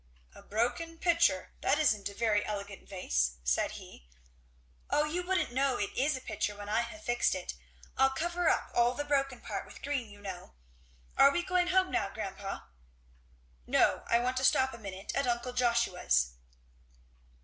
"A 0.33 0.41
broken 0.41 0.97
pitcher! 0.97 1.51
that 1.61 1.77
isn't 1.77 2.09
a 2.09 2.15
very 2.15 2.43
elegant 2.43 2.89
vase," 2.89 3.35
said 3.43 3.73
he. 3.73 4.09
"O 4.89 5.03
you 5.03 5.21
wouldn't 5.21 5.53
know 5.53 5.77
it 5.77 5.95
is 5.95 6.17
a 6.17 6.21
pitcher 6.21 6.55
when 6.57 6.67
I 6.67 6.81
have 6.81 7.03
fixed 7.03 7.35
it. 7.35 7.53
I'll 7.99 8.09
cover 8.09 8.49
up 8.49 8.71
all 8.73 8.95
the 8.95 9.05
broken 9.05 9.41
part 9.41 9.63
with 9.63 9.83
green, 9.83 10.09
you 10.09 10.19
know. 10.19 10.55
Are 11.17 11.29
we 11.31 11.43
going 11.43 11.67
home 11.67 11.91
now, 11.91 12.09
grandpa?" 12.09 12.61
"No, 13.67 14.01
I 14.07 14.17
want 14.17 14.37
to 14.37 14.43
stop 14.43 14.73
a 14.73 14.79
minute 14.79 15.11
at 15.13 15.27
uncle 15.27 15.53
Joshua's." 15.53 16.31